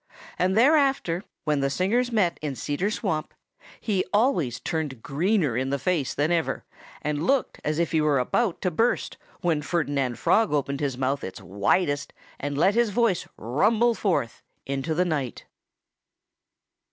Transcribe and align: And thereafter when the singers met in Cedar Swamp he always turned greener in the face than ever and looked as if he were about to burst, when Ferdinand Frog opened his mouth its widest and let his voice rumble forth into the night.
And 0.39 0.57
thereafter 0.57 1.23
when 1.43 1.59
the 1.59 1.69
singers 1.69 2.11
met 2.11 2.39
in 2.41 2.55
Cedar 2.55 2.89
Swamp 2.89 3.35
he 3.79 4.03
always 4.11 4.59
turned 4.59 5.03
greener 5.03 5.55
in 5.55 5.69
the 5.69 5.77
face 5.77 6.15
than 6.15 6.31
ever 6.31 6.65
and 7.03 7.27
looked 7.27 7.61
as 7.63 7.77
if 7.77 7.91
he 7.91 8.01
were 8.01 8.17
about 8.17 8.61
to 8.61 8.71
burst, 8.71 9.17
when 9.41 9.61
Ferdinand 9.61 10.17
Frog 10.17 10.51
opened 10.53 10.79
his 10.79 10.97
mouth 10.97 11.23
its 11.23 11.39
widest 11.39 12.13
and 12.39 12.57
let 12.57 12.73
his 12.73 12.89
voice 12.89 13.27
rumble 13.37 13.93
forth 13.93 14.41
into 14.65 14.95
the 14.95 15.05
night. 15.05 15.45